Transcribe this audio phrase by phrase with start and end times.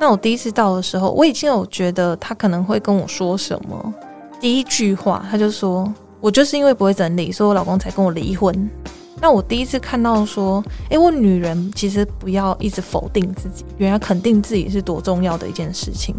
[0.00, 3.94] 那我第一次到的时候，我已经有觉得他可能会跟我说什么。
[4.40, 8.70] 第一句话，他就说：“我就是因为不会整理，所以我老公才跟我离婚。”
[9.20, 16.14] 那我第一次看到说：“诶、我女人其实不要一直否定自己，原来肯定自己是多重要的一件事情。”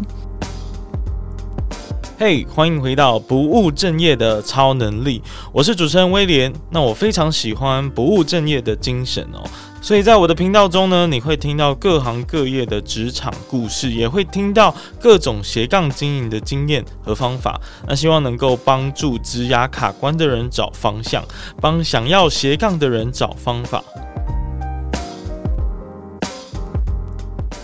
[2.18, 6.52] 嘿欢迎回到不务正业的超能力，我是主持人威廉。
[6.68, 9.42] 那我非常喜欢不务正业的精神哦。
[9.82, 17.60] 所以在我的频道中呢，你会听到各行各业的职场故事，也会听到各种斜杠经营的经验和方法。
[17.88, 21.24] 那希望能够帮助职涯卡关的人找方向，
[21.60, 23.82] 帮想要斜杠的人找方法。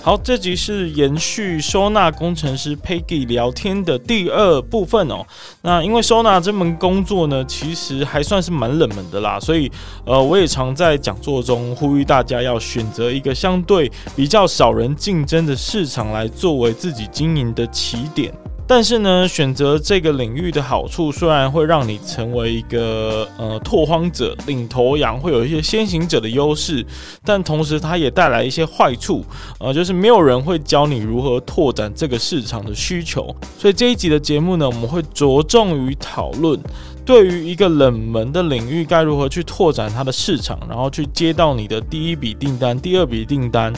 [0.07, 5.27] 好，这集是延续收纳工程师 Peggy 聊天的第二部分哦。
[5.63, 9.69] 那因为收纳这门工作呢，其实还算是蛮冷门的啦，所以
[10.05, 18.33] 呃，我也常在讲座中呼吁大家要选择一个相对比较少人竞争的市场来作为自己经营的起点。
[18.69, 26.85] 但是呢，选择这个领域的好处，虽然会让你成为一个呃拓荒者、领头羊，会有一些先行者的优势，
[27.25, 29.25] 但同时它也带来一些坏处，
[29.61, 33.35] 呃，就是没有人会教你如何拓展这个市场的需求。
[33.57, 36.61] 所以这一集的节目呢，我们会着重于讨论，
[37.05, 43.73] 对于一个冷门的领域，该如何去拓展它的市场，然后去接到你的第一笔订单、第二笔订单。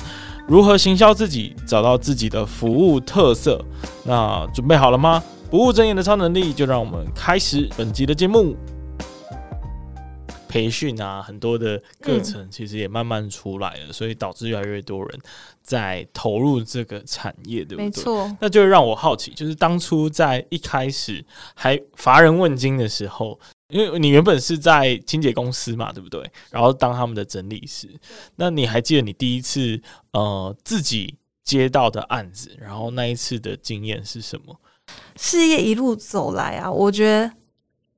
[0.49, 3.63] 如何行销自己，找到自己的服务特色？
[4.07, 5.23] 那准备好了吗？
[5.51, 8.57] 不务正业的超能力，就让我们开始本集的节目。
[10.49, 15.21] 培训啊，很多的课程其实也慢慢出来了，嗯、所以导致越来越多人
[15.63, 17.85] 在投入这个产业，对不对？
[17.85, 18.35] 没错。
[18.41, 21.23] 那就让我好奇，就是当初在一开始
[21.55, 23.39] 还乏人问津的时候。
[23.71, 26.25] 因为你原本是在清洁公司嘛，对不对？
[26.51, 27.87] 然后当他们的整理师，
[28.37, 29.79] 那你还记得你第一次
[30.13, 34.59] 呃自己接到的案子，然后那一次的经验是什么？
[35.17, 37.31] 事业一路走来啊，我觉得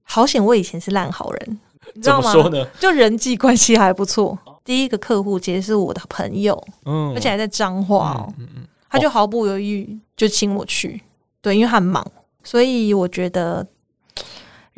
[0.03, 1.61] 好险，我以前是烂好人，
[1.94, 2.33] 你知道吗？
[2.33, 2.67] 说呢？
[2.81, 4.37] 就人际关系还不错。
[4.65, 11.00] 第一个客户其实是我的朋友，嗯，而且还在彰化哦，嗯嗯嗯，他就毫不犹豫就请我去，
[11.41, 12.05] 对，因为他很忙，
[12.43, 13.65] 所以我觉得。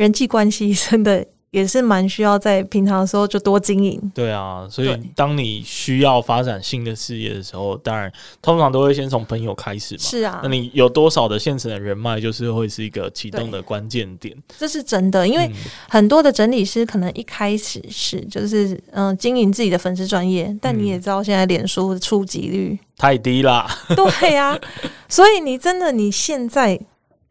[0.03, 4.13] 人际关系真的也是蛮需要在平常的时候就多经营。
[4.13, 10.01] 对啊，所以当你需要发展新的事业的时候，当然通常都会先从朋友开始嘛。
[10.01, 14.37] 是啊，那你有多少的现成的人脉，就是会是一个启动的关键点。
[14.59, 15.49] 这是真的，因为
[15.89, 23.71] 很多的整理师可能一开始是就是嗯、呃、经营自己的粉丝专业，但你也知道现在脸书的触及率太低啦。
[23.95, 24.61] 对呀、啊，
[25.09, 26.81] 所以你真的你现在。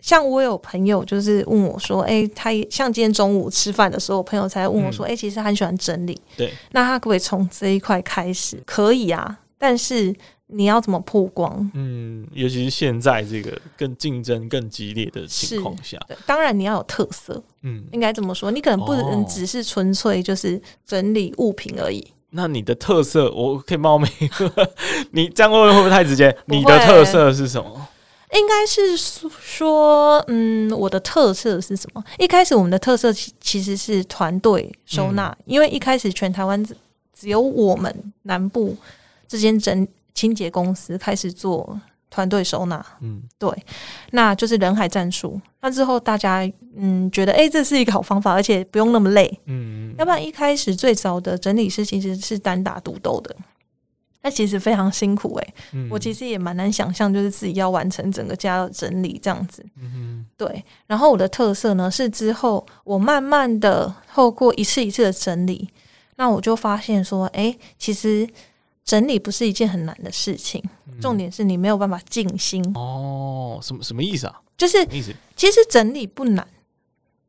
[0.01, 8.61] 像我有朋友就是问我说：“哎、欸，他像今天中午吃饭的时候，我朋友才问我说：‘哎、嗯欸，其实他很喜欢整理，对，那他可不可以从这一块开始？
[8.66, 10.13] 可以啊，但是
[10.47, 11.69] 你要怎么曝光？
[11.75, 22.06] 嗯，尤其是现在这个更竞争更激烈的情况下，当然你要有特色，嗯，应该这么说，你可能不能只是纯粹就是整理物品而已。
[22.31, 24.07] 那你的特色，我可以冒昧，
[25.11, 26.35] 你这样问会不会太直接？
[26.45, 27.88] 你的特色是什么？”
[28.34, 32.03] 应该是说，嗯，我的特色是什么？
[32.18, 36.75] 一开始我们的特色其其实是团队收纳，嗯、因为一开始全台湾只
[37.14, 38.75] 只有我们南部
[39.28, 43.50] 这间整清洁公司开始做团队收纳，嗯，对，
[44.12, 45.40] 那就是人海战术。
[45.62, 53.36] 那之后大家嗯觉得，哎、欸，这是一个好方法，而且不用那么累，嗯，要不然一开始最早的整理师其实是单打独斗的。
[54.24, 59.66] 那其实非常辛苦哎、欸，嗯、我其实也蛮难想象，就是自己要完成整个家的整理这样子。
[59.82, 60.64] 嗯，对。
[60.86, 65.68] 然后我的特色呢，是之后我慢慢的透过一次一次的整理，
[66.18, 68.30] 那我就发现说，哎、欸，其实
[68.86, 72.64] 整理不是一件很难的事情，嗯、重点是你没有办法静心。
[72.76, 74.40] 哦，什么什么意思啊？
[74.56, 74.86] 就是
[75.36, 76.48] 其实整理不难，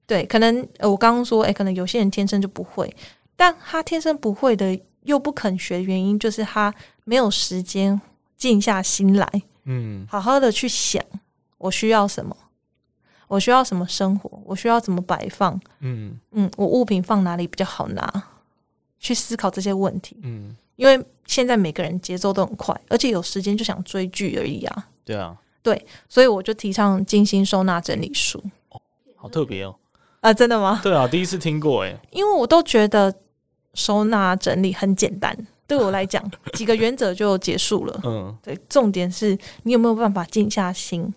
[0.06, 2.94] 对，可能我刚刚说，哎、欸，可能有些人天生就不会，
[3.34, 4.78] 但他天生不会的。
[5.04, 6.72] 又不肯学的原因就是他
[7.04, 8.00] 没有时间
[8.36, 9.28] 静下心来，
[9.64, 11.02] 嗯，好好的去想
[11.58, 12.36] 我需要什么，
[13.28, 16.18] 我需要什么生活，我需要怎么摆放，嗯。
[16.32, 18.24] 嗯，我物品放哪里比较好拿，
[18.98, 28.80] 去思考这些问题，嗯，因为现在每个人节奏都很快，而且有时间就想追剧而已啊，对啊，对，所以我就提倡精心收纳整理书，哦，
[29.16, 29.74] 好特别哦，
[30.20, 30.80] 啊，真的吗？
[30.82, 33.14] 对啊，第一次听过诶，因为我都觉得。
[33.74, 35.36] 收纳整理很简单，
[35.66, 36.22] 对我来讲，
[36.54, 38.00] 几个原则就结束了。
[38.04, 41.12] 嗯，对，重点是你有没有办法静下心，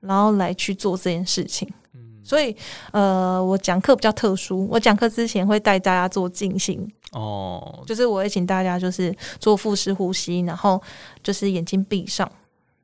[0.00, 1.68] 然后来去做这件事情。
[1.94, 2.54] 嗯，所以
[2.92, 6.90] 呃，我讲课比较特殊，我讲课之前会带大家做静心。
[7.12, 10.80] 哦，就是我会请大家就是做腹式呼吸，然后
[11.22, 12.30] 就是眼睛闭上，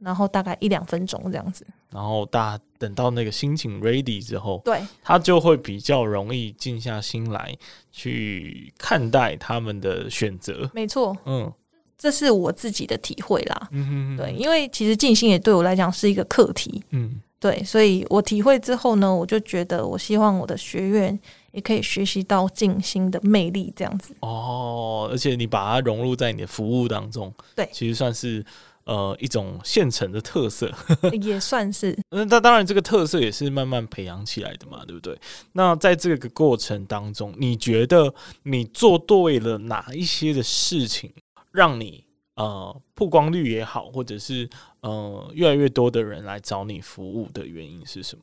[0.05, 1.67] 然后大概一两分钟这样子。
[1.91, 7.57] 然后大家等到那个心情 ready 之后，对，他就会比较容易静下心来
[7.91, 10.69] 去看待他们的选择。
[10.75, 11.51] 没错，嗯，
[11.97, 13.69] 这是我自己的体会啦。
[13.71, 16.83] 嗯哼哼，对，因为其实静心也对我来讲是一个课题。
[16.91, 21.17] 嗯，对，所以我体会之后呢，我就觉得我希望我的学员
[21.53, 24.13] 也可以学习到静心的魅力，这样子。
[24.19, 28.45] 哦，而且你把它融入在你的服务当中，对，其实算是。
[28.85, 30.71] 呃，一种现成的特色
[31.23, 31.97] 也算是。
[32.11, 35.19] 那 那当然，这个特色也是慢慢培养起来的嘛，对不对？
[35.53, 41.13] 那在这个过程当中，你觉得你做对了哪一些的事情，
[41.51, 42.05] 让你
[42.37, 44.49] 呃曝光率也好，或者是
[44.81, 48.23] 呃越来越多的人来找你服务的原因是什么？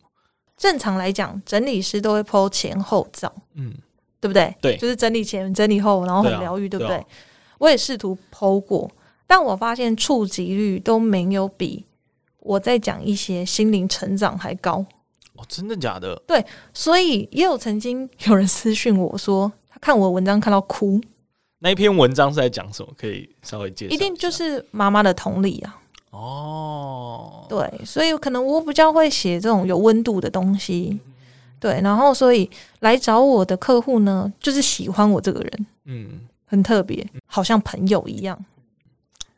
[0.57, 3.73] 正常来讲，整理师都会 po 前后照，嗯，
[4.19, 4.55] 对不对？
[4.61, 6.97] 对，就是整理前、整理后，然后很疗愈，对，啊、对不对？
[6.97, 7.05] 对啊、
[7.57, 8.87] 我也试图 po 过。
[9.31, 11.85] 但我发现触及率都没有比
[12.39, 14.85] 我在讲一些心灵成长还高
[15.35, 16.21] 哦，真的假的？
[16.27, 20.99] 对，所以也有曾经有人私讯我说，他看我的文章看到哭。
[21.59, 22.91] 那一篇文章是在讲什么？
[22.97, 23.95] 可以稍微介绍一。
[23.95, 25.79] 一定就是妈妈的同理啊。
[26.09, 30.99] 哦，对，所以可能我比较会写这种有温度的东西。
[31.57, 32.49] 对，然后所以
[32.81, 38.37] 来找我的客户呢，就是喜欢我这个人，嗯，很特别，好像朋友一样。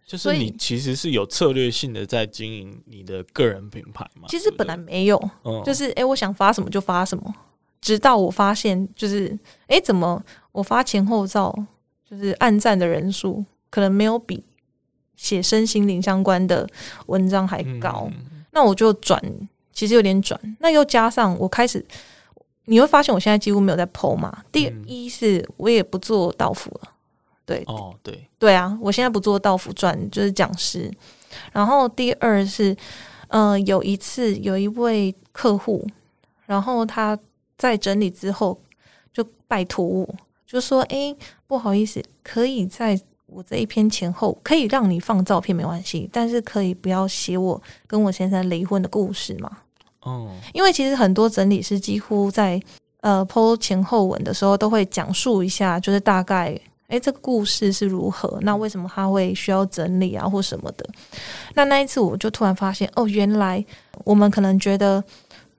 [0.05, 4.27] 就是你其实是有策略性的在经营你的个人品牌嘛？
[4.27, 7.33] 其实本来没有，嗯、就是哎、欸，我想发什么就发什么，
[7.81, 9.27] 直到我发现，就是
[9.67, 10.21] 哎、欸，怎么
[10.51, 11.57] 我发前后照，
[12.07, 14.43] 就是按赞的人数可能没有比
[15.15, 16.67] 写身心灵相关的
[17.07, 19.21] 文章还高，嗯、那我就转，
[19.71, 21.83] 其实有点转，那又加上我开始，
[22.65, 24.43] 你会发现我现在几乎没有在 po 嘛。
[24.51, 26.92] 第一是我也不做道服了。
[27.45, 30.89] 对哦，对对啊，我现在不做道符传，就是讲师。
[31.51, 32.71] 然后第二是，
[33.27, 35.85] 嗯、呃，有一次有一位客户，
[36.45, 37.17] 然后他
[37.57, 38.57] 在整理之后
[39.11, 40.15] 就拜托我，
[40.47, 41.13] 就说：“哎，
[41.47, 49.57] 不好意思，可以在我这一篇前后可以让你放照片没关系，但是可以不要写我跟我先生离婚的故事嘛？”
[50.01, 52.61] 哦，因为其实很多整理师几乎在
[53.01, 56.57] 呃 po 前后文的时候都会讲述一下，就是大概。
[56.87, 58.37] 诶，这个故事是如何？
[58.41, 60.87] 那为什么他会需要整理啊，或什么的？
[61.55, 63.65] 那那一次我就突然发现，哦，原来
[64.03, 65.03] 我们可能觉得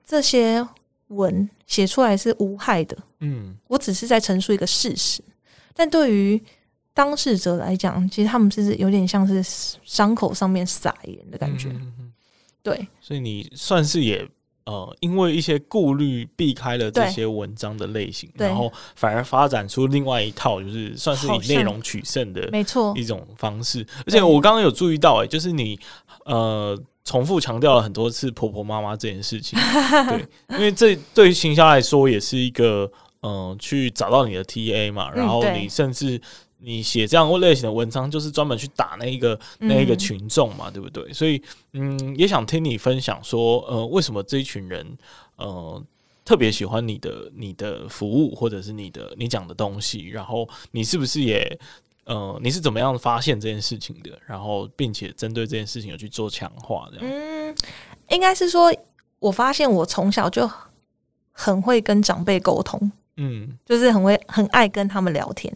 [0.05, 0.65] 这些
[1.07, 5.21] 文写出来是无害的，嗯，我只是在陈述一个事实。
[5.73, 6.41] 但对于
[6.93, 9.43] 当事者来讲，其实他们是有点像是
[9.83, 11.69] 伤口上面撒盐的感觉，
[12.63, 12.87] 对。
[13.01, 14.25] 所以你算是也。
[14.65, 23.85] 呃，因为一些顾虑，避开了这些文章的类型，然后反而发展出另外一套，就是算是以内容取胜的，没错，一种方式。
[24.07, 25.79] 而且我刚刚有注意到，哎，就是你
[26.25, 29.57] 呃重复强调了很多次婆婆妈妈这件事情，
[30.09, 32.91] 对，因为这对于行销来说也是一个
[33.21, 36.19] 嗯去找到你的 TA 嘛，然后你甚至。
[36.65, 41.13] 你写这样类型的文章，就是专门去打那一个那一个群众嘛，嗯、对不对？
[41.13, 41.39] 所以，
[41.73, 44.97] 嗯，也想听你分享说，呃，为什么这一群人，
[45.35, 45.83] 呃，
[46.25, 51.59] 特别喜欢你的你的服务，或者是你的你讲的东西，然后你是不是也，
[52.05, 54.17] 呃，你是怎么样发现这件事情的？
[54.25, 57.05] 然后，并且针对这件事情有去做强化，这样？
[57.07, 57.55] 嗯，
[58.09, 58.73] 应该是说，
[59.19, 60.49] 我发现我从小就
[61.31, 65.53] 很会跟长辈沟通，嗯，就是很会很爱跟他们聊天。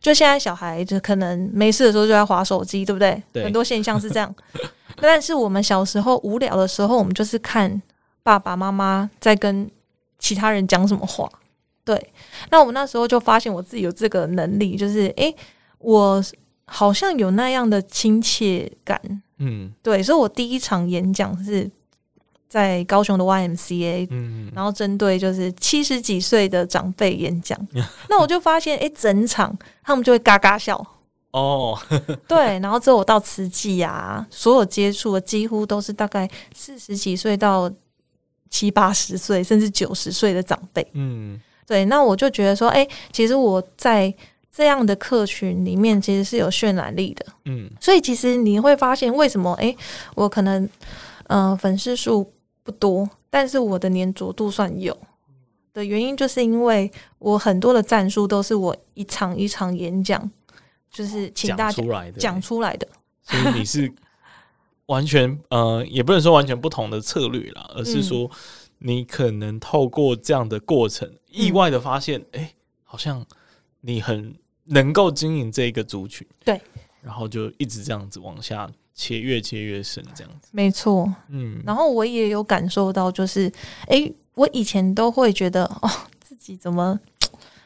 [0.00, 3.22] 就现在小孩就可能没事的时候就在划手机，对不对？
[3.32, 4.34] 对，很多现象是这样。
[5.00, 7.80] 但是我们小时候无聊的时候，我们就是看
[8.22, 9.70] 爸爸妈妈在跟
[10.18, 11.30] 其他人讲什么话。
[11.84, 12.12] 对，
[12.50, 15.36] 那我们那时候就发现我自己有这个能力，就是诶、欸，
[15.78, 16.22] 我
[16.64, 19.00] 好像有那样的亲切感。
[19.38, 21.70] 嗯，对，所以我第一场演讲是。
[22.50, 27.56] 在高雄的 YMCA，嗯，然后针对就是七十几岁的长辈演讲，
[28.10, 30.84] 那我就发现，哎、欸，整场他们就会嘎嘎笑。
[31.30, 31.78] 哦，
[32.26, 37.70] 对，然后之后我到慈济啊，所有接触的几乎都是大概四十几岁到
[38.50, 44.12] 七八十岁，甚至九十岁的长辈，嗯，对，那我就觉得说，哎、欸，其实我在
[44.50, 49.76] 这样的客群里面，其实是有渲染力的，嗯，所以其实你会发现，为什么，哎、欸，
[50.16, 50.64] 我可能，
[51.28, 52.28] 嗯、呃，粉丝数。
[52.70, 54.96] 不多，但是我的黏着度算有
[55.72, 60.30] 的原因，就是因为我很多的战术都是我一场一场演讲，
[60.90, 61.82] 就是请大家
[62.18, 62.86] 讲出来的。
[63.22, 63.92] 所以你是
[64.86, 68.30] 完全呃，也不能说完全不同的策略啦，而是说
[68.78, 73.24] 你可能透过这样的过程，意外的发现，哎、欸，好像
[73.80, 74.34] 你很
[74.64, 76.60] 能够经营这个族群，对，
[77.02, 78.70] 然后就一直这样子往下。
[79.00, 80.50] 切越切越深这样子。
[80.52, 83.50] 没错，嗯，然后我也有感受到，就是
[83.86, 85.90] 哎，我以前都会觉得哦，
[86.20, 87.00] 自己怎么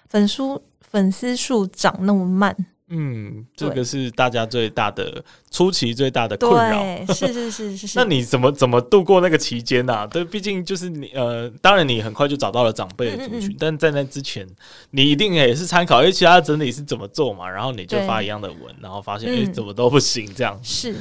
[0.08, 2.56] 粉丝粉丝数涨那么慢。
[2.88, 6.84] 嗯，这个是大家最大的初期最大的困扰。
[7.14, 7.92] 是是是是是。
[7.98, 9.94] 那你怎么怎么度过那个期间呢？
[9.94, 10.06] 啊？
[10.06, 14.46] 对，毕竟就是你呃，当然你很快就找到了长辈的族群，嗯嗯嗯，但在那之前，
[14.90, 20.60] 你一定也是参考因为其他整理是怎么做嘛，然后你就发一样的文，然后发现哎，怎么都不行这样。
[20.62, 20.94] 是，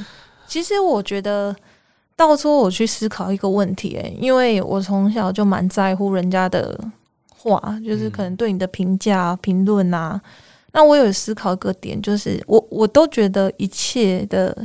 [0.46, 1.54] 其实我觉得
[2.16, 6.78] 到时候我去思考一个问题，哎，因为我从小就蛮在乎人家的
[7.28, 10.20] 话，就是可能对你的评价、评论啊。
[10.72, 14.56] 那我有思考一个点，就是我我都觉得一切的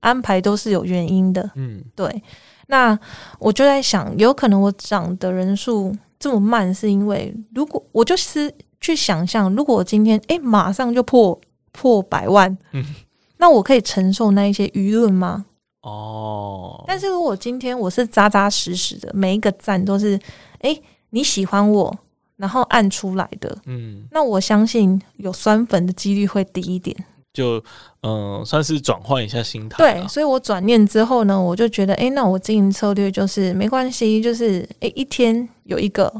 [0.00, 2.22] 安排都是有原因的，嗯，对。
[2.68, 2.98] 那
[3.38, 11.38] 我就在想，有可能我涨的人数这么慢，是因为如果我就是去想象，如果我今天诶、欸、马上就破
[11.72, 12.84] 破百万，嗯，
[13.42, 15.44] 那我可以承受那一些舆论吗？
[15.80, 16.84] 哦。
[16.86, 20.10] 但是如果今天我是扎扎实实的，每一个赞都是
[20.60, 21.92] 诶、欸、你喜欢我。
[22.36, 26.96] 然后按出来的，嗯，那我相信有酸粉的几率会低一点，
[27.32, 27.56] 就
[28.00, 29.76] 嗯、呃，算是转换一下心态。
[29.78, 36.12] 对，所以我转念之后呢，我就觉得，哎，那我经营策略就是没关系，就是哎，一天有一个，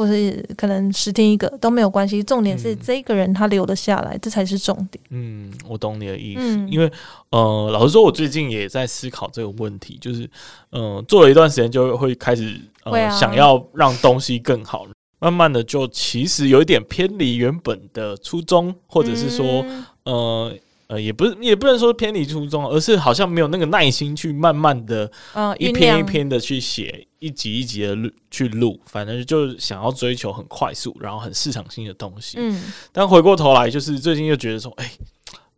[0.00, 2.22] 或是可能十天一个都没有关系。
[2.22, 5.04] 重点是这个人他留得下来，嗯、这才是重点。
[5.10, 6.90] 嗯，我懂你的意思，嗯、因为
[7.28, 10.22] 呃，老实说，我最近也在思考这个问题，就是
[10.70, 14.86] 嗯、呃，做了一段时间就会开始呃，啊、想要让东西更好。
[15.18, 19.62] 慢慢的，就其实有一点偏离原本的初衷，或者是说，
[20.04, 20.54] 嗯、呃
[20.90, 25.10] 呃，也不是，也不能说偏离初衷，而是好像没有那个耐心去慢慢的，
[25.58, 32.38] 一篇一篇的去写，一集一集的录去录，反正就想要追求很快速，然后很市场性的东西。
[32.40, 32.60] 嗯，
[32.92, 34.90] 但回过头来，就是最近又觉得说，哎。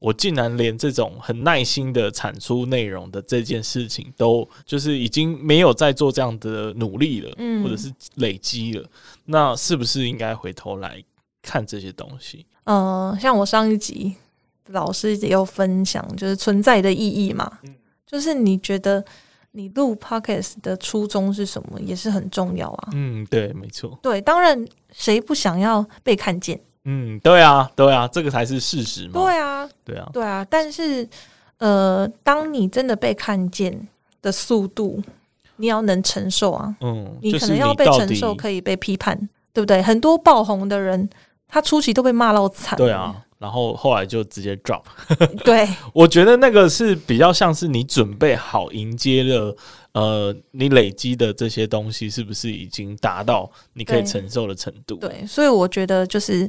[0.03, 8.85] 我竟然连这种很耐心的产出内容的这件事情，都就是已经没有在做这样的努力了，嗯，或者是累积了，
[9.27, 11.01] 那是不是应该回头来
[11.41, 12.45] 看这些东西？
[12.65, 14.17] 呃，像我上一集
[14.69, 17.75] 老师也有分享，就是存在的意义嘛，嗯，
[18.07, 19.05] 就是你觉得
[19.53, 22.89] 你录 Podcast 的初衷是什么，也是很重要啊。
[22.93, 26.59] 嗯，对，没错，对，当然谁不想要被看见？
[26.85, 29.13] 嗯，对啊，对啊，这个才是事实嘛。
[29.15, 30.45] 对啊，对啊，对啊。
[30.51, 31.09] 但是，
[31.59, 33.87] 呃，当你真的被看见
[34.21, 35.01] 的速度，
[35.57, 36.75] 你要能承受啊。
[36.81, 39.17] 嗯，你可能要被承受，可以被批判，
[39.53, 39.81] 对不对？
[39.81, 41.09] 很多爆红的人，
[41.47, 42.77] 他初期都被骂到惨。
[42.77, 44.85] 对啊，然后后来就直接 drop。
[45.45, 49.57] 对， 我觉得那个是比较像是你准备好迎接了，
[49.95, 54.95] 呃，你累积的这些东西是不是已经达到你可以承受的程度？
[54.95, 56.49] 对，对，所以我觉得就是。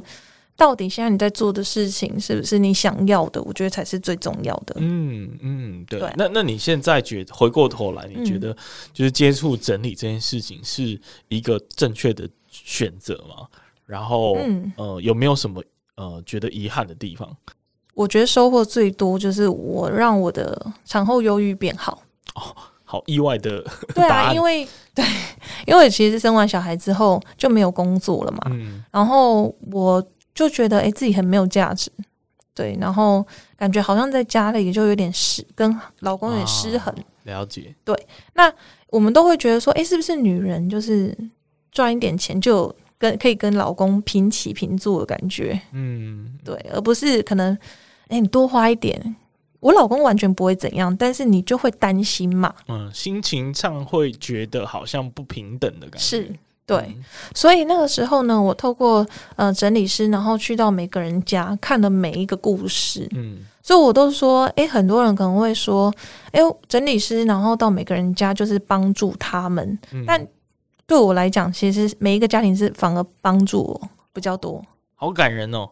[0.56, 3.42] 到底现在你在做的事情是不是你想要的？
[3.42, 4.76] 我觉得才是最重要的。
[4.78, 5.98] 嗯嗯，对。
[5.98, 8.56] 对那那你现在觉得回过头来，你觉得
[8.92, 10.96] 就是接触整理这件事情是
[11.26, 13.48] 一个正确的选择吗？
[13.84, 15.60] 然后，嗯、呃，有没有什么
[15.96, 17.36] 呃觉得遗憾的地方？
[17.94, 22.02] 我觉得收获最多就是我让我的产后忧郁变好。
[22.34, 23.64] 哦，好意外的。
[23.94, 25.04] 对啊， 因为对，
[25.66, 28.40] 因为其实生完小孩之后就没有工作了嘛。
[28.46, 28.84] 嗯。
[28.90, 30.04] 然后我。
[30.34, 31.88] 就觉得哎、欸，自己很没有价值，
[32.56, 33.24] 对，然后
[33.56, 36.92] 感觉好像在家里就有点失，跟老公有点失衡。
[36.92, 37.96] 啊、了解，对。
[38.32, 38.52] 那
[38.88, 41.16] 我们都会觉得说，哎、欸，是不是女人就是
[41.70, 42.74] 赚一点钱就
[43.10, 45.60] 跟可以跟老公平起平坐的感觉？
[45.72, 47.52] 嗯，对，而不是可能，
[48.08, 49.14] 哎、欸，你多花一点，
[49.60, 52.54] 我老公完全不会怎样，但是你就会担心嘛。
[52.68, 55.98] 嗯，心情上会觉得好像不平等的感觉。
[55.98, 56.32] 是。
[56.66, 59.06] 对，嗯、所以那个时候呢，我透过
[59.36, 65.92] 呃整理师，然后去到每个人家看了每一个故事，嗯，所以我都说，诶，很多人可能会说，
[66.32, 70.26] 诶，整理师，然后到每个人家就是帮助他们，嗯、但
[70.86, 74.62] 对我来讲，其实每一个家庭是反而帮助我比较多，
[74.94, 75.68] 好感人哦，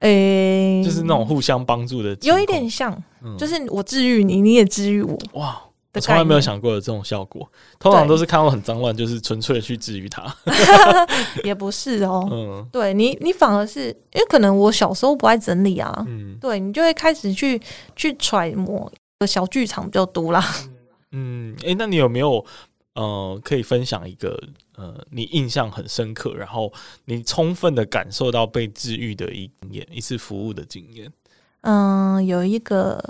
[0.00, 5.62] 诶，就是那种互相帮助的，有一点像，嗯、就是我治愈你，你也治愈我，哇。
[5.92, 7.44] 我从来没有想过有这种效果，
[7.80, 10.32] 通常都是看到很脏乱，就是纯粹的去治愈它。
[11.42, 17.60] 也不是哦，嗯，对你，你反而是因为可能我小时候不爱整理啊，嗯，对你就会开始去
[17.96, 18.88] 去揣摩，
[19.26, 20.40] 小剧场比较多啦。
[21.10, 22.44] 嗯，诶、欸，那你有没有
[23.00, 24.38] 呃可以分享一个
[24.76, 26.70] 呃你印象很深刻，然后
[27.06, 31.10] 你充分的感受到被治愈的经验，一次服务的经验？
[31.62, 33.02] 嗯，有一个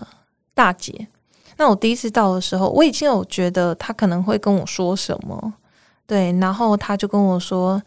[0.54, 1.08] 大姐。
[1.56, 5.54] 那我第一次到的时候，我已经有觉得她可能会跟我说什么，
[6.06, 7.82] 对，然后她就跟我说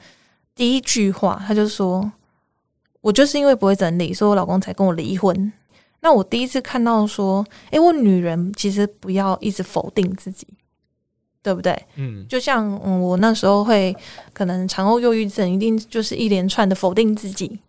[0.53, 2.11] 第一句话，她就说
[3.01, 5.51] ：“我就是因为不会整理，所以我老公才跟我离婚。”
[6.01, 10.45] 那我第一次看到说，哎、欸，我女人其实不要一直否定自己，
[11.43, 11.77] 对不对？
[11.97, 13.95] 嗯，就像嗯，我那时候会
[14.33, 17.59] 可能产后忧郁症，一定就是一连串的否定自己，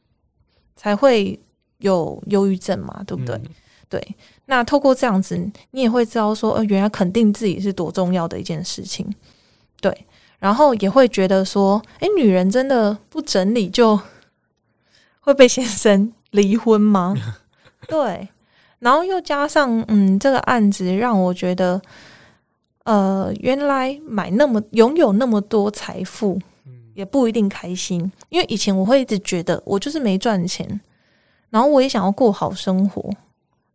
[0.76, 1.38] 才会
[1.78, 3.34] 有忧郁症嘛，对不对？
[3.34, 3.44] 嗯、
[3.88, 4.16] 对。
[4.46, 5.36] 那透过这样子，
[5.72, 9.12] 你也会知道说，呃，原来肯定自己是多重要的一件事情，
[9.80, 10.06] 对。
[10.38, 13.98] 然后也会觉得说，哎，女人真的不整理就
[15.20, 17.14] 会被先生离婚吗？
[17.88, 18.28] 对。
[18.80, 21.80] 然后又加上，嗯，这个案子让我觉得，
[22.84, 26.40] 呃，原来买那么拥有那么多财富，
[26.94, 28.10] 也不一定开心。
[28.28, 30.80] 因为以前我会一直觉得，我就是没赚钱，
[31.50, 33.10] 然后我也想要过好生活。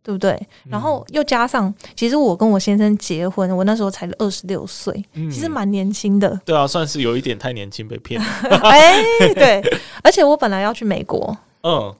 [0.01, 0.47] 对不对？
[0.67, 6.39] 然后又加上，其实我跟我先生结婚，我那时候才二十六岁，嗯、其实蛮年轻的。
[6.45, 8.27] 对啊，算是有一点太年轻被骗了。
[8.63, 9.03] 哎，
[9.35, 9.61] 对，
[10.01, 11.93] 而且我本来要去美国，嗯，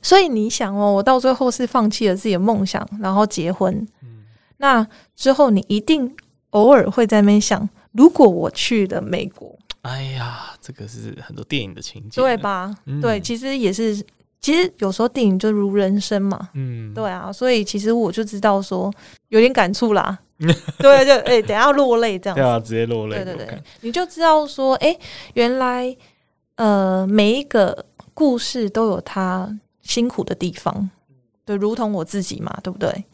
[0.00, 3.86] 所以你想哦，我到最后是放弃了自己的梦想，然后结婚。
[4.02, 4.24] 嗯，
[4.56, 6.12] 那之后你一定
[6.52, 12.74] 偶尔会在那边想，如果我去了美国，哎呀，这个是很多电影的情节，对吧？
[12.86, 14.02] 嗯、对，其实也是。
[14.40, 18.92] 其实有时候电影就如人生嘛，嗯，对啊，所以其实我就知道说
[19.28, 25.00] 有点感触啦， 对，就哎、欸，等下落泪这样子，对啊，直接落泪，对对对，你就知道说，哎、欸，
[25.34, 25.96] 原来
[26.56, 29.48] 呃每一个故事都有它
[29.82, 30.90] 辛苦的地方，
[31.44, 33.04] 对，如同我自己嘛，对不对？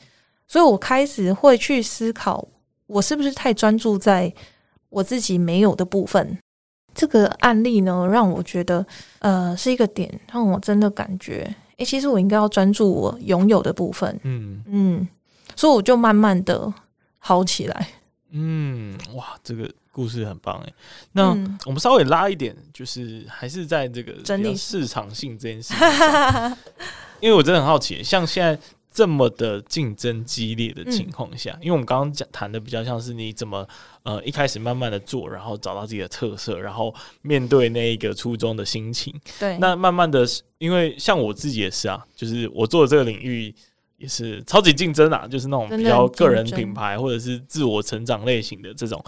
[0.47, 2.49] 所以我开始会去思考，
[2.89, 4.33] 我是不是太专注在
[4.89, 6.37] 我自己没有的部分。
[6.95, 8.85] 这个案例呢，让我觉得，
[9.21, 15.09] 呃，是一个点，让我真的感觉，诶，其实我应该要专注我拥有的部分，嗯嗯，
[15.55, 16.73] 所以我就慢慢的
[17.19, 17.89] 好起来，
[18.31, 20.75] 嗯，哇，这个故事很棒诶。
[21.13, 21.29] 那
[21.67, 26.57] 我们稍微拉一点，就是还是在这个整理市场性这件事情，
[27.21, 28.59] 因为我真的很好奇，像现在。
[28.99, 33.65] 这么的竞争激烈的情况下，嗯、因为我们刚刚讲谈的比较像是你怎么
[34.03, 36.93] 呃一开始慢慢的做，然后找到自己的特色，然后
[37.23, 39.15] 面对那一个初衷的心情。
[39.39, 40.27] 对，那慢慢的，
[40.59, 43.55] 因为像我自己也是啊，就是我做的这个领域
[43.99, 49.01] 也是超级竞争啊，就是那种比较个人品牌或者是自我成长类型的这种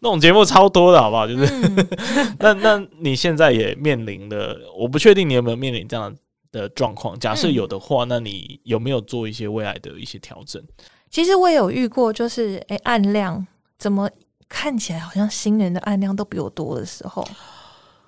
[0.00, 1.26] 那种节目超多的，好不好？
[1.26, 1.88] 就是、嗯、
[2.38, 6.14] 那那你现在也面临的，我不确定你有没有面临这样
[6.52, 6.68] 的。
[6.70, 10.62] 状况，假设有的话，嗯、那你有没有做一些未来的一些调整？
[11.10, 13.46] 其实我也有遇过，就是诶，暗量
[13.78, 14.08] 怎么
[14.48, 17.26] 看起来好像新人的暗量都比我多的时候，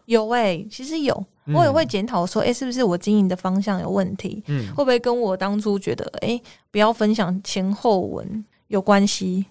[0.06, 1.24] 有诶、欸，其实有，
[1.54, 4.42] 我也会检讨说，诶、欸，是不是我经营的方向有问题？
[4.46, 9.46] 嗯，会不会跟我当初觉得，诶、欸，不要分享前后文有关系？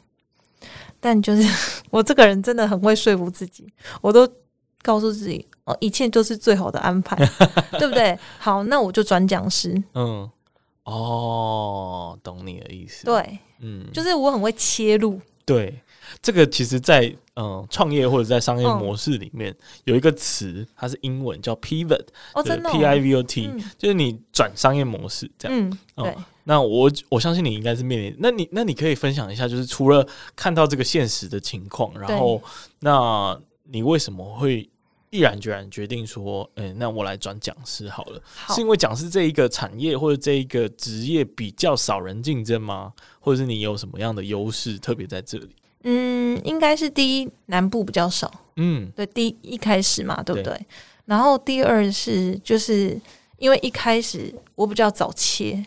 [0.99, 1.43] 但就是
[1.89, 3.67] 我这个人真的很会说服自己，
[4.02, 4.28] 我都。
[4.82, 7.15] 告诉自己哦，一切都是最好的安排，
[7.77, 8.17] 对不对？
[8.39, 9.82] 好，那我就转讲师。
[9.93, 10.27] 嗯，
[10.84, 13.05] 哦，懂你的意思。
[13.05, 15.21] 对，嗯，就是我很会切入。
[15.45, 15.79] 对，
[16.23, 25.55] 这个其实在，在嗯创业或者在商业模式里面，嗯、有一个词，它是英文叫 pivot，哦，真的、哦、，P I V O T，、嗯、就是你转商业模式这样。
[25.55, 26.10] 嗯，对。
[26.10, 32.41] 嗯、那我我相信你应该是面临，那你那你可以分享一下，就是除了看到这个现实的情况，然后
[32.79, 33.39] 那。
[33.71, 34.67] 你为什么会
[35.11, 38.21] 毅然决然决定说，哎、欸，那我来转讲师好了？
[38.23, 42.93] 好，是因为讲师这一个产业或者这一个职业比较少人竞争吗？
[43.19, 45.49] 或者是你有什么样的优势特别在这里？
[45.83, 48.31] 嗯，应该是第一，南部比较少。
[48.57, 50.53] 嗯，对，第一，一开始嘛，对不对？
[50.53, 50.65] 对，
[51.05, 52.99] 然后第二是，就是
[53.37, 55.65] 因为一开始我比较早切，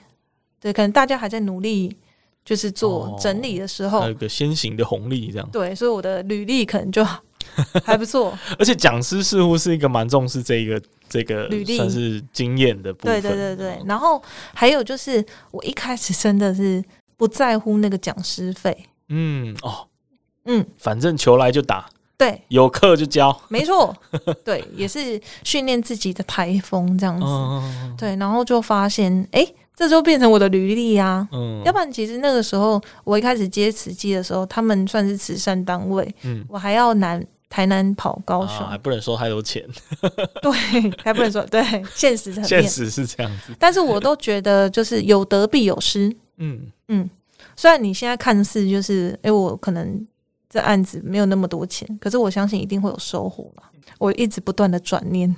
[0.60, 1.96] 对，可能大家还在努力，
[2.44, 5.50] 就是做整理的时候，有、哦、个先行的红利，这样。
[5.50, 7.04] 对，所以我的履历可能就。
[7.84, 13.20] 还不错，而且讲师似乎是一个蛮重视这个这个履历，算是经验的部分。
[13.20, 14.22] 对对对对，然后
[14.54, 16.82] 还有就是，我一开始真的是
[17.16, 18.86] 不在乎那个讲师费。
[19.08, 19.86] 嗯哦，
[20.44, 23.94] 嗯，反正求来就打，对，有课就教，没错。
[24.42, 27.26] 对，也是训练自己的台风这样子。
[27.26, 29.46] 嗯、对，然后就发现，哎，
[29.82, 31.26] 这就变成我的履历啊。
[31.32, 37.24] 嗯，要不然其实那个时候我一开始接慈济的时候，他们算是慈善单位，嗯，我还要南。
[37.54, 39.62] 台南跑高雄，啊、还不能收太多钱。
[40.40, 40.50] 对，
[41.04, 41.62] 还不能说对，
[41.94, 43.54] 现实层面现实是这样子。
[43.58, 46.10] 但是我都觉得就是有得必有失。
[46.38, 47.10] 嗯嗯，
[47.54, 50.02] 虽然你现在看似就是，哎、欸，我可能
[50.48, 53.70] 这案子没有那么多钱，可是我相信一定会有收获吧。
[53.98, 55.36] 我一直不断的转念，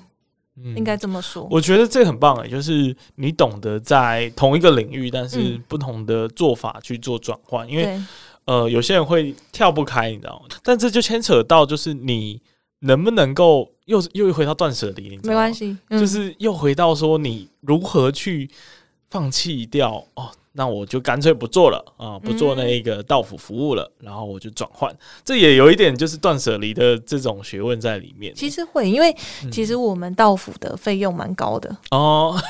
[0.57, 1.47] 嗯、应该这么说。
[1.51, 8.03] 我觉得这很棒哎，就是你懂得在同一个领域，但是不同的做法去做转换，嗯、因为。
[8.47, 10.55] 呃，有些人会跳不开，你知道吗？
[10.63, 12.39] 但这就牵扯到，就是你
[12.81, 15.19] 能不能够又又回到断舍离？
[15.23, 18.51] 没关系，嗯、就是又回到说你如何去
[19.09, 24.97] 放弃掉哦，那我就干脆不做了啊，不做那一个到府服务了，嗯、然后我就转换。
[25.25, 28.33] 这也有一点就是断舍离的这种学问在里面。
[28.37, 29.13] 其实会，因为
[29.51, 32.41] 其实我们到府的费用蛮高的哦。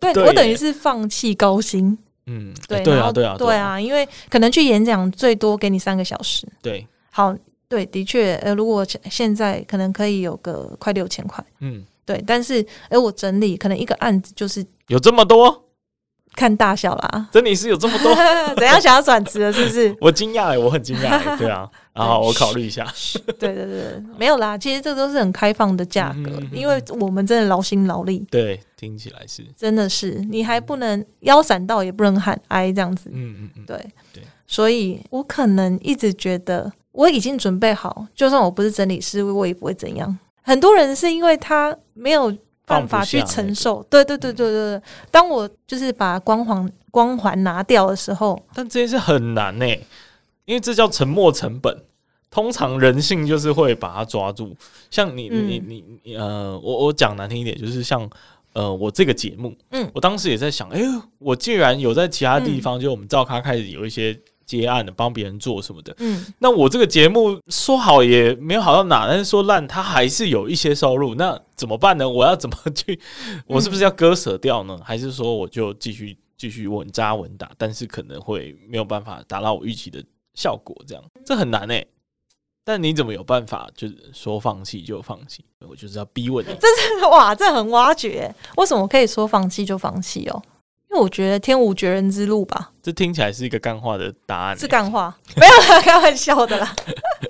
[0.00, 1.96] 对，对我等于是放弃高薪。
[2.26, 6.44] 嗯，对，对啊，对啊，对啊，因为可能去演讲最多给你三个小时。
[6.60, 7.32] 对，好，
[7.68, 11.44] 对，的确，呃，如果现在可能可以有个快六千块。
[11.60, 15.64] 嗯，对，但是，哎，我整理可能一个案子就是有这么多。
[16.34, 18.14] 看大小啦，整理是有这么多，
[18.56, 19.52] 怎样想要转职了？
[19.52, 19.94] 是不是？
[20.00, 22.86] 我惊讶哎，我很惊讶，对啊，然后我考虑一下。
[23.38, 28.26] 对对对，没有啦，其实这都是很开放的价格，嗯、哼哼因为我们真的劳心劳力。
[28.30, 33.10] 对，听起来是，真的是，你还不能腰闪到，也不能喊哀这样子。
[33.12, 33.76] 嗯嗯嗯，对
[34.12, 40.18] 对，所以我可能一直觉得我已经准备好，就算我不是整理师，我也不会怎样。
[40.42, 42.34] 很多人是因为他没有。
[42.66, 44.82] 办法去承受，对对对对对。
[45.10, 49.66] 当我就是把光环光环拿掉的时候，但这件事很难呢，
[50.44, 51.76] 因为这叫沉没成本。
[52.30, 54.56] 通常人性就是会把它抓住。
[54.90, 58.08] 像你你你你呃，我我讲难听一点，就是像
[58.54, 64.18] 呃，我这个节目，嗯，我当时也在想，哎呦，我既然有在其他地方，就我们照咖开始有一些。
[64.60, 72.06] 接案的，帮别人做什么的，嗯，那我这个节目说好也没有好到哪，但是说烂，它还是有一些收入，那怎么办呢？
[72.06, 73.00] 我要怎么去？
[73.48, 74.78] 我是不是要割舍掉呢？
[74.84, 77.50] 还是说我就继续继续稳扎稳打？
[77.56, 81.86] 但是可能会没有办法达到我预期的效果，这样这很难诶。
[82.64, 83.68] 但你怎么有办法？
[83.74, 85.44] 就是说放弃就放弃？
[85.66, 90.42] 我就是要逼问你，这是哇，这很挖掘，为什么可以说放弃就放弃哦？
[90.92, 96.76] 因为我觉得天无绝人之路吧，这听起来是一个干话的答案，是干话， 没有 开玩笑的啦。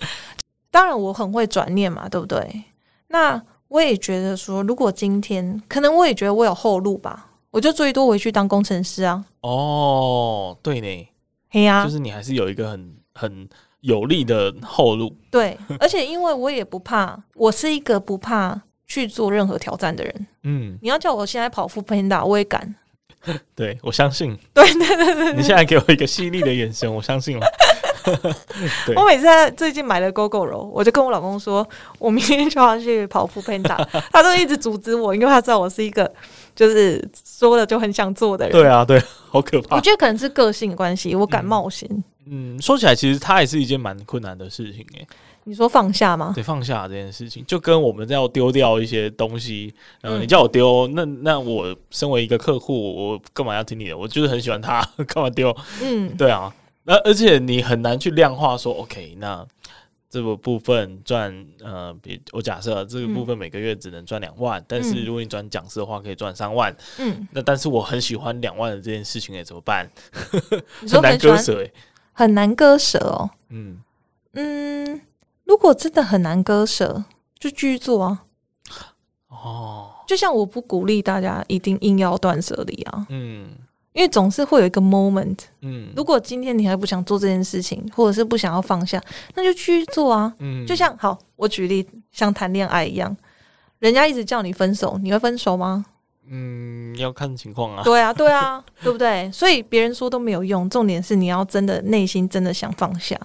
[0.69, 2.65] 当然我很会转念嘛，对不对？
[3.07, 9.25] 那我也觉得说，如果今天可能，我也觉得我有后路吧，我就最多回去当工程师啊。
[9.43, 11.09] 哦，对呢，
[11.51, 13.49] 嘿呀，就是你还是有一个很很
[13.83, 15.15] 有利的后路。
[15.31, 20.27] 对，而且因为我也不怕，我是一个不怕去做任何挑战的人。
[20.43, 22.75] 嗯，你要叫我现在跑 foodpanda，我也敢。
[23.55, 24.37] 对，我相信。
[24.55, 27.47] 对对对对，你现在给我一个犀利的眼神，我相信了。
[28.85, 31.67] 对我每次在最近买了 Gogoro，我就跟我老公说，
[32.01, 36.13] 我明天就要去跑 foodpanda，他都一直阻止我，因为他知道我是一个
[36.57, 38.53] 就是说了就很想做的人。
[38.53, 39.77] 对啊，对，好可怕。
[39.77, 41.89] 我觉得可能是个性关系，我敢冒险。
[42.27, 45.07] 嗯，说起来，其实它也是一件蛮困难的事情，哎。
[45.45, 46.33] 你说放下吗？
[46.35, 53.99] 对，放下这件事情，就跟我们要丢掉一些东西，然后你叫我丢，那那我身为一个客户，我干嘛要听你的？
[53.99, 55.55] 我就是很喜欢他， 干嘛丢？
[55.83, 59.45] 嗯，对啊，而而且你很难去量化说，OK，那
[60.09, 66.73] 这个部分赚呃，比我假设这个部分每个月只能赚两万，嗯、但是如果你转讲师的话，可以赚三万。
[66.99, 69.91] 嗯，那但是我很喜欢两万的这件事情，哎，怎么办？
[70.89, 71.71] 很难割舍，哎，
[72.13, 73.31] 很难割舍哦。
[73.49, 73.83] 嗯
[74.35, 75.01] 嗯。
[75.45, 77.05] 如果真的很难割舍，
[77.39, 78.25] 就继续做啊！
[79.29, 83.49] 哦，就像我不鼓励大家一定硬要断舍离啊，嗯，
[83.93, 89.03] 因为总是会有一个 moment，嗯，如果今天你还不想做这件事情，或者是不想要放下，
[89.35, 93.17] 那就继续做啊，嗯，就像好，我举例像谈恋爱一样，
[93.81, 95.85] 人家一直叫你分手，你会分手吗？
[96.29, 97.83] 嗯，要看情况啊。
[97.83, 99.29] 对啊，对啊， 对不对？
[99.33, 103.19] 所以别人说都没有用，重点是你要真的内心真的想放下。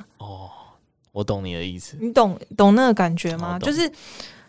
[1.18, 3.58] 我懂你的意思，你懂懂那个感觉吗？
[3.58, 3.92] 就是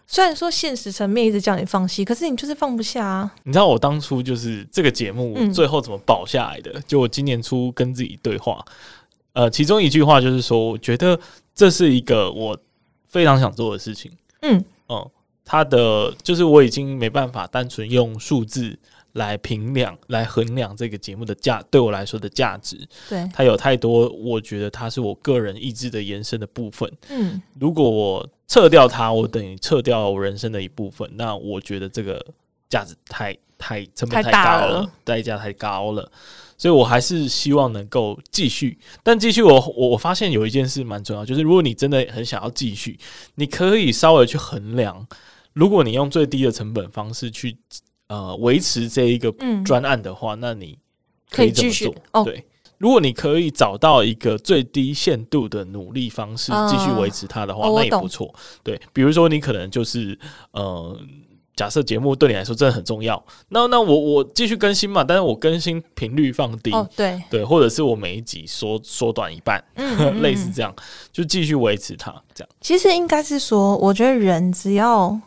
[0.07, 3.35] 虽然说现实层面一直叫你放弃，可是你就是放不下啊。
[3.44, 6.72] 你知道我当初就是这个节目最后怎么保下来的？
[6.74, 8.62] 嗯、就我今年初跟自己对话，
[9.33, 11.18] 呃，其中一句话就是说，我觉得
[11.54, 12.59] 这是一个我
[13.09, 14.12] 非常想做的事情。
[14.42, 15.11] 嗯嗯，
[15.46, 18.78] 他的就是我已经没办法单纯用数字。
[19.12, 26.90] 来评量、来衡量这个节目的价，对我来说的价值，对，它有太多，我觉得它是我个人意志的延伸的部分。
[27.08, 31.10] 嗯，如果我撤掉它，我等于撤掉我人生的一部分。
[31.14, 32.24] 那我觉得这个
[32.68, 36.12] 价值太太成本太高了，了代价太高了，
[36.56, 38.78] 所以我还是希望能够继续。
[39.02, 42.98] 但继续我，我我我发现有一件事蛮重要，就是如果你真的很想要继续，
[43.34, 45.06] 你可以稍微去衡量，
[45.54, 47.56] 如果你用最低的成本方式去。
[48.08, 49.30] 呃，维持这一个
[49.64, 50.78] 专案的话，嗯、那你
[51.30, 51.94] 可以怎么做。
[52.12, 52.42] 哦、对，
[52.78, 58.34] 如果你可以找到一个最低限度的努力方式继续维持它的话，哦、那也不错。
[58.62, 60.18] 对，比如说你可能就是
[60.52, 60.98] 呃，
[61.54, 70.74] 假设节目对你来说真的很重要，那那我我继续更新嘛，但是我更新频率放低，哦、对对，或者是我每一集缩缩短一半， 嗯嗯嗯类似这样，
[71.12, 72.48] 就继续维持它这样。
[72.62, 75.20] 其实应该是说，我觉得人只要。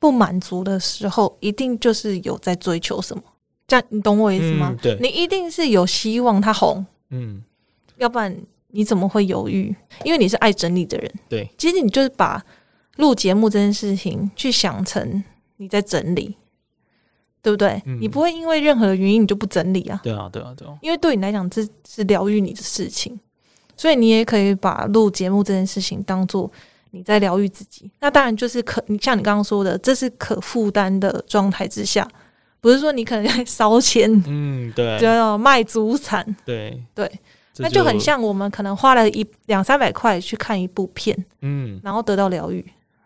[0.00, 3.22] 不满足的时候，一定就是有在追求什么。
[3.68, 4.70] 这样你懂我意思吗？
[4.72, 7.40] 嗯、对，你一定是有希望他红，嗯，
[7.98, 8.36] 要不然
[8.68, 9.72] 你怎么会犹豫？
[10.02, 11.14] 因为你是爱整理的人。
[11.28, 12.44] 对，其实你就是把
[12.96, 15.22] 录节目这件事情去想成
[15.58, 16.34] 你在整理，
[17.40, 17.80] 对不对？
[17.86, 20.00] 嗯、你不会因为任何的原因你就不整理啊？
[20.02, 20.76] 对啊，对啊，对啊。
[20.82, 23.20] 因为对你来讲，这是疗愈你的事情，
[23.76, 26.50] 所以你也可以把录节目这件事情当做
[26.90, 27.90] 你在疗愈自己。
[28.00, 32.06] 那当然就是可，你像你刚刚说的，这是可负担的状态之下。
[32.62, 37.10] 不是说你可能 在烧钱，嗯，对，就要卖祖产，对对，
[37.56, 42.62] 那就很像我们可能花了一两三百块去看一部片，嗯，然后得到疗愈。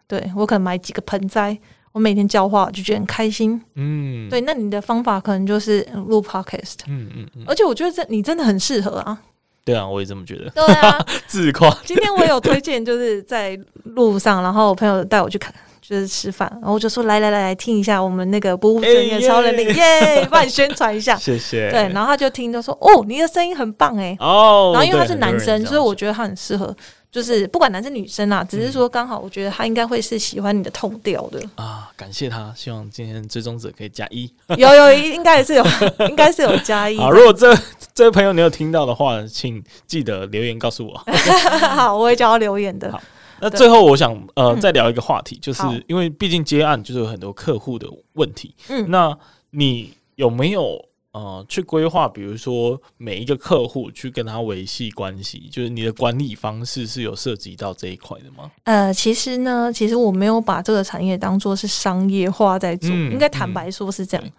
[0.08, 1.56] 对，我可能买几个盆栽，
[1.92, 4.40] 我每天浇花，就觉得很开心，嗯，对。
[4.40, 9.22] 那你的方法可能就是录 podcast，嗯嗯嗯，而且我觉得这你真的很适合啊。
[9.64, 10.50] 对啊，我也这么觉得。
[10.50, 11.70] 对啊， 自夸。
[11.84, 15.52] 今天我有推荐，就是在路上，然后我朋友带我去看。
[15.86, 21.70] 就是吃饭，然后我就说来来来来听一下我们那个不务正业超能力耶， 帮你宣传一下，谢谢。
[21.70, 26.74] 对，然后他就听就说哦，你的声音很棒哎哦，然后因为他是男生，所以我觉得他很适合，
[27.14, 31.88] 就是不管男生女生啊，只是说刚好我觉得他应该会是喜欢你的 tone 调的啊。
[31.94, 35.64] 感谢他，希望今天追踪者可以加一，有有应该也是有，
[36.10, 36.96] 应该是有加一。
[36.96, 37.56] 好，如果这
[37.94, 40.92] 这位朋友你有听到的话，请记得留言告诉我。
[41.76, 42.92] 好，我会叫他留言的。
[43.40, 48.52] 那最后，我想呃再聊一个话题，就是因为毕竟接案就是有很多客户的问题。
[48.68, 49.16] 嗯，那
[49.50, 58.50] 你有没有呃去规划，比如说每一个客户去跟他维系关系，就是你的管理方式是有涉及到这一块的吗？
[58.64, 64.26] 呃，其实呢，其实我没有把这个产业当做是商业化在做，嗯、应该坦白说是这样。
[64.26, 64.32] 嗯、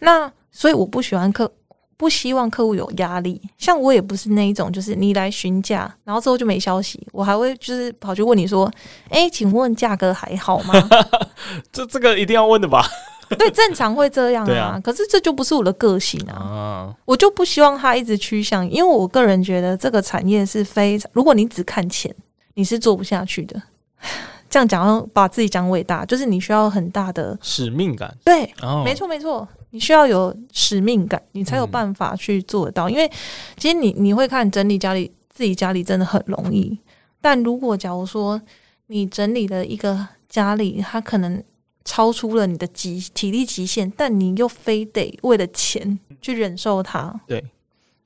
[0.00, 1.52] 那所以我不喜欢客。
[2.00, 8.72] 不希望客户有压力，像我也不是那一种，就是你来询价，然后之后就没消息，我还会就是跑去问你说，
[9.10, 10.72] 哎，请问价格还好吗？
[11.70, 12.82] 这这个一定要问的吧？
[13.38, 14.76] 对，正常会这样啊。
[14.76, 22.14] 啊可是这就不是我的个性啊，啊我就不希望他一直趋向，因为我个人觉得这个产业是非常，如果你只看钱，
[22.54, 23.62] 你是做不下去的。
[24.50, 28.12] 这样讲要把自己讲伟大，就是你需要很大的使命感。
[28.24, 32.88] 对，哦、没错没错，你需要有使命感，你才有办法去做得到。
[32.88, 33.08] 嗯、因为
[33.56, 36.76] 其实你你会看整理家里，自己家里真的很容易。
[37.20, 38.42] 但如果假如说
[38.88, 41.40] 你整理的一个家里，它可能
[41.84, 47.44] 超出了你的极体力极限，但你又非得为了钱去忍受它，对，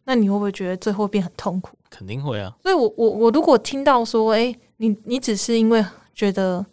[0.04, 1.76] 那你会不会觉得最后变很痛苦？
[1.90, 2.54] 肯定会啊。
[2.62, 5.84] 所以我我我如果听到说，哎、欸，你你只是因为。
[6.16, 6.64] 觉得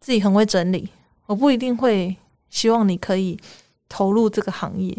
[0.00, 0.88] 自己很会整理，
[1.26, 2.16] 我不一定会
[2.48, 3.38] 希望你可以
[3.86, 4.96] 投入这个行业。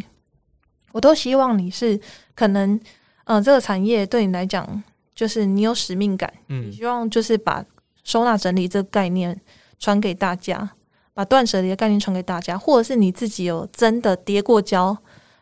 [0.92, 2.00] 我都希望你是
[2.36, 2.76] 可能，
[3.24, 4.84] 嗯、呃，这个产业对你来讲，
[5.16, 7.66] 就是你有使命感，嗯，你希望就是把
[8.04, 9.42] 收纳整理这个概念
[9.80, 10.70] 传给大家，
[11.14, 14.98] 把断舍离的概念传给大家，或者是你自己有真的跌过跤，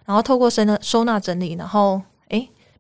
[0.06, 2.02] 然后透过收纳收纳整理，然后。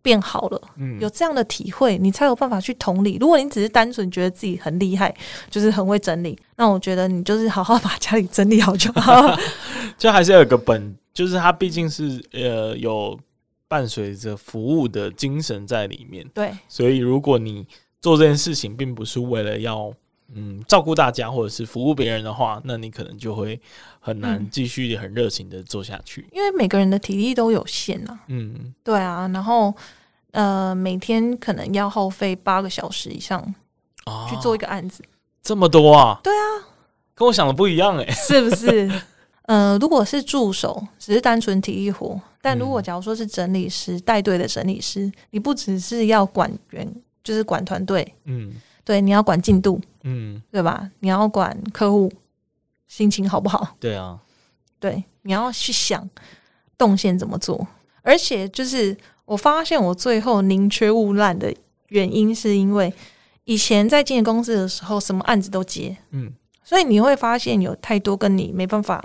[0.03, 3.19] 变好了，嗯，有这样的体会，你才有办法去同理。
[3.21, 5.15] 如果你只是单纯觉得自己很厉害，
[5.47, 9.37] 就是很会整理，那我觉得你就是好好 把家里整理好就好。
[9.99, 13.15] 就还是要有个本，就是它毕竟是呃有
[13.67, 16.27] 伴随着服务的精神在里面。
[16.33, 17.67] 对，所以如果你
[18.01, 19.93] 做这件事情并不是为了要
[20.33, 23.59] 嗯照顾大家或者是服务别人的话，那你可能就会
[23.99, 26.21] 很难继续很热情的做下去。
[26.31, 28.19] 嗯，因为每个人的体力都有限啊。
[28.27, 29.73] 嗯，对啊，然后。
[30.33, 33.43] 呃，每天可能要耗费八个小时以上
[34.29, 35.11] 去做一个案子，哦、
[35.43, 36.21] 这么多啊？
[36.23, 36.71] 对啊，
[37.13, 38.89] 跟我想的不一样哎、欸，是不是？
[39.41, 46.89] 呃，如果是助手，只是单纯体力活；但如果假如说是整理师带队的整理师，你不只是要管员，
[47.21, 50.89] 就是管团队，嗯，对，你要管进度，嗯，对吧？
[50.99, 52.11] 你要管客户
[52.87, 53.75] 心情好不好？
[53.79, 54.19] 对啊，
[54.79, 56.09] 对，你要去想
[56.77, 57.67] 动线怎么做，
[58.01, 58.97] 而且就是。
[59.25, 61.53] 我发现我最后宁缺毋滥的
[61.87, 62.93] 原因，是因为
[63.45, 66.33] 以前在经纪公司的时候，什么案子都接，嗯，
[66.65, 69.01] 所以你会发现有太多跟你没办法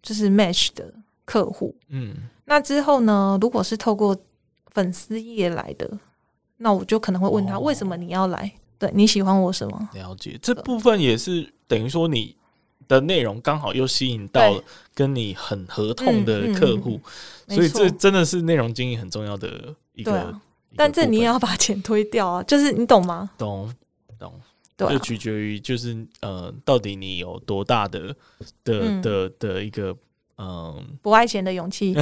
[0.00, 0.94] 就是 match 的
[1.26, 2.14] 客户，嗯，
[2.46, 4.16] 那之后呢，如果是透过
[4.70, 5.98] 粉丝页来的，
[6.56, 8.50] 那我就可能会问他为什么你要来？
[8.86, 9.88] 哦、对，你喜欢我什么？
[9.94, 12.36] 了解，这部分也是等于说你
[12.88, 14.62] 的内容刚好又吸引到
[14.94, 16.96] 跟你很合同的客户。
[16.96, 17.02] 嗯
[17.48, 20.40] 嗯所以这真的是内容经营很重要的一个，啊、
[20.74, 23.28] 但这你也要把钱推掉啊，就是你懂吗？
[23.36, 23.70] 懂
[24.18, 24.32] 懂，
[24.76, 28.08] 对、啊，就取决于就是呃，到底你有多大的
[28.64, 29.90] 的、嗯、的的一个
[30.36, 31.94] 嗯、呃，不爱钱的勇气，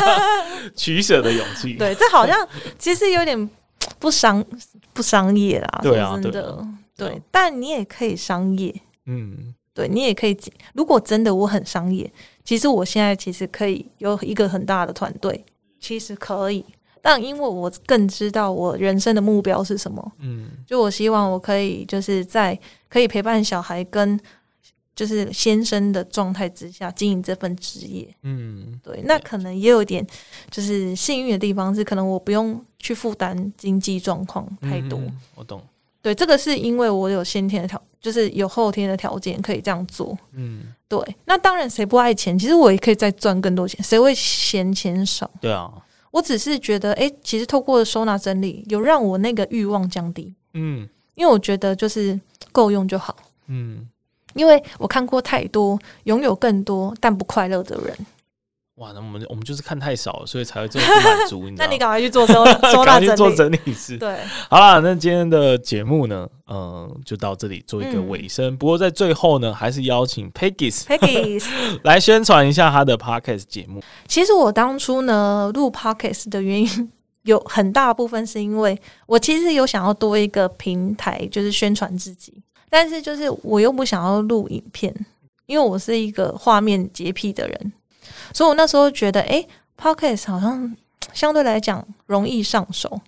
[0.76, 1.74] 取舍的勇气。
[1.74, 2.46] 对，这好像
[2.78, 3.50] 其实有点
[3.98, 4.44] 不商
[4.92, 6.66] 不商业啦，对啊，真的，
[6.96, 8.74] 对，但你也可以商业，
[9.06, 9.54] 嗯。
[9.76, 10.38] 对，你也可以，
[10.72, 12.08] 如果真的我很商业，
[12.44, 15.44] 其实我现在其实可以有一个很大的团队，
[15.80, 16.64] 其实可以。
[17.02, 22.56] 但因为我更知道我人生的目标是什么，嗯，就我希望我可以就是在
[22.88, 24.16] 可以陪伴小孩跟
[24.94, 30.06] 就是先生的状态之下经营这份职业，嗯，对，那可能也有一点
[30.50, 35.62] 就是幸运的地方是，可能我不用去负担经济状况太多，嗯，我懂，
[36.00, 42.38] 对，这个是因为我有先天的条，就是有后天的条件可以这样做，嗯，对，那当然谁不爱钱？
[42.38, 45.30] 其实我也可以再赚更多钱，谁会嫌钱少？
[45.40, 45.70] 对啊。
[46.12, 50.32] 我只是觉得，哎、欸，其实透过收纳整理，有让我那个欲望降低。
[50.52, 52.20] 嗯，因为我觉得就是
[52.52, 53.16] 够用就好。
[53.48, 53.84] 嗯，
[54.34, 57.96] 因为我看过太多拥有更多但不快乐的人。
[58.78, 61.44] 哇，那我们我们就是看太少了，所以才会这么不满足。
[61.48, 61.54] 你？
[61.56, 63.96] 那你赶快去做收收纳整理，去做整理师。
[63.96, 64.18] 对，
[64.50, 68.46] 好啦，那今天的节目呢，嗯、呃，就到这里做一个尾声。
[68.46, 71.40] 嗯、不过在最后呢，还是邀请 Peggy Peggy
[71.84, 73.80] 来宣传一下他的 Podcast 节目。
[74.08, 76.92] 其实我当初呢录 Podcast 的原因
[77.22, 82.42] 有很大部分是因为我其实有想要多一个平台，就是宣传自己，
[82.74, 84.92] 但是就是我又不想要录影片，
[85.46, 87.72] 因为我是一个画面洁癖的人。
[88.32, 89.46] 所以，我那时候觉得，哎
[89.80, 90.76] ，Podcast 好像
[91.12, 93.00] 相对来讲容易上手，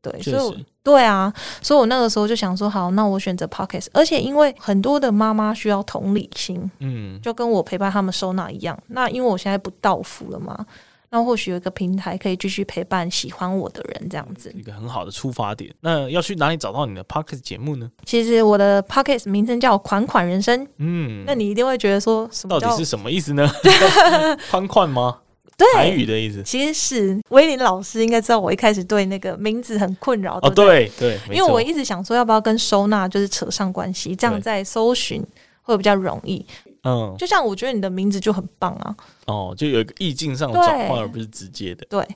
[0.00, 1.30] 对，所以，对啊，
[1.60, 8.78] 所以我那个时候就想说，好，那我选择 Pocket，而且因为很多的妈妈需要同理心，嗯，就跟我陪伴他们收纳一样。
[8.86, 10.64] 那因为我现在不到府了嘛，
[11.10, 15.72] 那或许有一个平台可以继续陪伴喜欢我的人，这样子，一个很好的出发点。
[15.80, 17.90] 那要去哪里找到你的 Pocket 节目呢？
[18.04, 23.48] 其实我的 Pocket 名称叫“款款人生”，嗯，那你一定会觉得说，什么到底是什么意思呢？
[24.50, 25.18] 宽宽吗？
[25.56, 26.42] 对，台语的意思。
[26.42, 30.38] 其实是威廉老师应该知道，我一开始对那个名字很困扰。
[30.42, 35.24] 哦，对对，因为我一直想说，要不要跟收纳就是扯上关系，这样在搜寻
[35.62, 36.44] 会比较容易。
[36.86, 38.96] 嗯，就像我觉得你的名字就很棒啊。
[39.26, 41.84] 哦，就有一个意境上的转换，而不是直接的。
[41.90, 42.06] 对，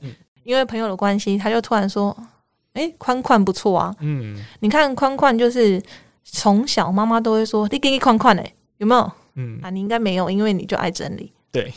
[0.44, 2.16] 因为朋友的关系，他就突然说
[2.74, 5.82] ：“哎，宽宽不错啊。”嗯，你看宽宽就是
[6.24, 11.32] 从小妈妈都会说：“你给你宽宽哎，有没有？”嗯啊，你应该没有，因为你就爱整理。
[11.52, 11.72] 对，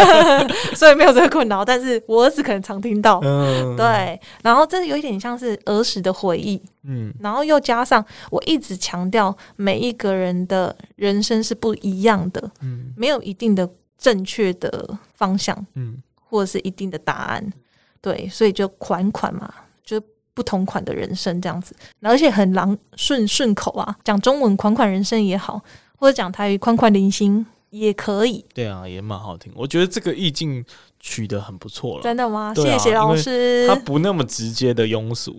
[0.74, 1.64] 所以没有这个困扰。
[1.64, 3.20] 但是我儿子可能常听到。
[3.22, 4.20] 嗯，对。
[4.42, 6.60] 然后这有一点像是儿时的回忆。
[6.84, 12.50] 嗯，然后又加上我一直强调，每一个人的人生是不一样的。
[12.62, 13.68] 嗯，没有一定的。
[14.02, 17.52] 正确的方向，嗯，或者是一定的答案，
[18.00, 19.52] 对，所以就款款嘛，
[19.84, 20.00] 就
[20.32, 25.60] 不同款的人生这样子，而且很朗顺顺口啊，讲中文款款人生也好，
[25.98, 30.64] 或者讲台语款款零星也可以，对啊，也蛮好听，我觉得这个意境。
[31.00, 32.52] 取得很不错了，真的吗？
[32.52, 33.66] 啊、谢谢老师。
[33.66, 35.34] 他不那么直接的庸俗，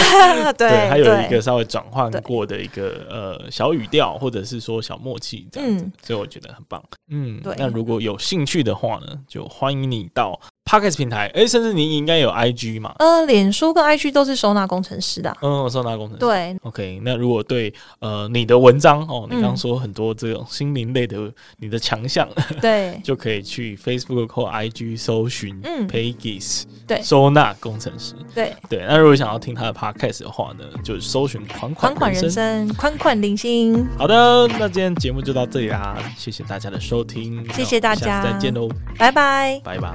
[0.56, 6.82] 对，还有一个稍微转换过的一个呃小语调，或者是说小默契这样子，嗯、所以我觉得很棒。
[7.10, 7.54] 嗯，对。
[7.58, 12.94] 那如果有兴趣的话呢，就欢迎你到 Podcast 平台，哎、欸，甚至你应该有 IG 嘛？
[12.98, 15.36] 呃，脸书跟 IG 都是收纳工程师的。
[15.42, 16.20] 嗯，收纳工程师。
[16.20, 16.56] 对。
[16.62, 22.26] OK，那如果对呃你的文章哦，你刚刚说很多这种心灵类的你的强项，
[22.62, 24.93] 对， 就可以去 Facebook 或 IG。
[24.96, 27.00] 搜寻嗯，Pages，对。
[27.02, 28.14] 收纳工程师。
[28.34, 28.54] 对。
[28.68, 33.86] 对，那如果想要听他的 Podcast 的话呢，就搜寻款款款人生款款零星。
[33.98, 39.94] 好的，那今天节目就到这里啦，谢谢大家的收听，谢谢大家，下次再见喽，拜拜，拜拜。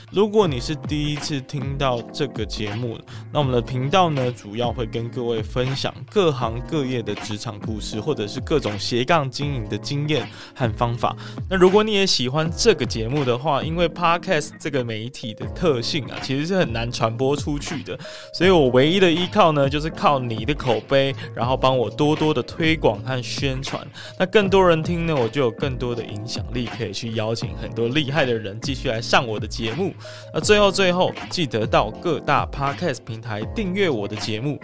[0.11, 2.99] 如果你是第一次听到这个节目，
[3.31, 11.15] 那我们的频道呢，主要会跟各位分享各行各业的职场故事，或者是各种斜杠经营的经验和方法。
[11.49, 17.97] 那如果你也喜欢这个节目的话，因为 Podcast 这个媒体的特性啊，其实是很难传播出去的，
[18.33, 23.81] 所以我唯一的依靠呢，就是靠你的口碑，然后帮我多多的推广和宣传。
[24.19, 29.93] 那更多人听呢，我就有更多的影响力，可以去邀请很多厉害的人继续来上我的节目。
[30.33, 34.59] 那最后最后，记得到各大 Podcast 平台订阅我的节目。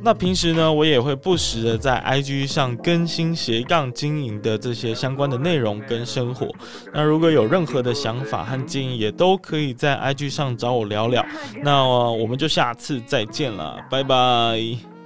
[0.00, 6.46] 那平时呢，我也会不时的在 IG 上更新斜杠经营的这些相关的内容跟生活。
[6.94, 11.26] 那如果有任何的想法和建议，也都可以在 IG 上找我聊聊。
[11.64, 14.97] 那我们就下次再见了，拜拜。